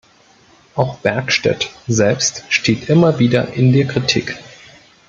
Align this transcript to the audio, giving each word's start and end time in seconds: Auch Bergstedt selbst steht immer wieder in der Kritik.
Auch 0.73 0.97
Bergstedt 0.97 1.69
selbst 1.87 2.45
steht 2.49 2.89
immer 2.89 3.19
wieder 3.19 3.49
in 3.53 3.71
der 3.71 3.85
Kritik. 3.85 4.35